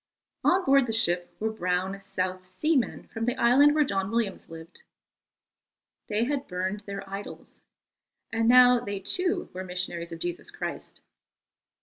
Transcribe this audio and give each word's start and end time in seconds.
On 0.43 0.65
board 0.65 0.87
the 0.87 0.93
ship 0.93 1.31
were 1.39 1.51
brown 1.51 2.01
South 2.01 2.47
Sea 2.57 2.75
men 2.75 3.03
from 3.09 3.25
the 3.25 3.35
island 3.35 3.75
where 3.75 3.83
John 3.83 4.09
Williams 4.09 4.49
lived. 4.49 4.81
They 6.07 6.23
had 6.23 6.47
burned 6.47 6.79
their 6.87 7.07
idols, 7.07 7.61
and 8.33 8.47
now 8.47 8.79
they 8.79 8.99
too 8.99 9.49
were 9.53 9.63
missionaries 9.63 10.11
of 10.11 10.17
Jesus 10.17 10.49
Christ. 10.49 11.01